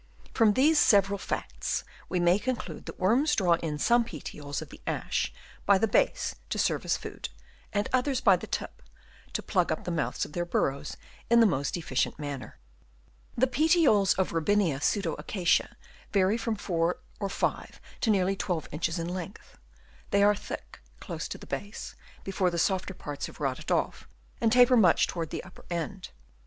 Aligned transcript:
From 0.33 0.53
these 0.53 0.79
several 0.79 1.19
facts 1.19 1.83
we 2.09 2.19
may 2.19 2.39
conclude 2.39 2.87
that 2.87 2.99
worms 2.99 3.35
draw 3.35 3.53
in 3.57 3.77
some 3.77 4.03
petioles 4.03 4.59
of 4.59 4.69
the 4.69 4.81
ash 4.87 5.31
by 5.67 5.77
the 5.77 5.87
base 5.87 6.33
to 6.49 6.57
serve 6.57 6.85
as 6.85 6.97
food, 6.97 7.29
and 7.71 7.87
others 7.93 8.19
by 8.19 8.35
the 8.35 8.47
tip 8.47 8.81
to 9.33 9.43
plug 9.43 9.71
up 9.71 9.83
the 9.83 9.91
mouths 9.91 10.25
of 10.25 10.33
their 10.33 10.43
burrows 10.43 10.97
in 11.29 11.39
the 11.39 11.45
most 11.45 11.77
efficient 11.77 12.17
manner. 12.17 12.57
The 13.37 13.45
petioles 13.45 14.15
of 14.15 14.31
Robinia 14.31 14.81
pseudo 14.81 15.13
acacia 15.19 15.77
vary 16.11 16.35
from 16.35 16.55
4 16.55 16.97
or 17.19 17.29
5 17.29 17.79
to 17.99 18.09
nearly 18.09 18.35
12 18.35 18.69
inches 18.71 18.97
in 18.97 19.07
length; 19.07 19.59
they 20.09 20.23
are 20.23 20.33
thick 20.33 20.81
close 20.99 21.27
to 21.27 21.37
the 21.37 21.45
base 21.45 21.93
before 22.23 22.49
the 22.49 22.57
softer 22.57 22.95
parts 22.95 23.27
have 23.27 23.39
rotted 23.39 23.69
off, 23.71 24.07
and 24.41 24.51
taper 24.51 24.75
much 24.75 25.05
towards 25.05 25.29
the 25.29 25.43
upper 25.43 25.63
end. 25.69 26.09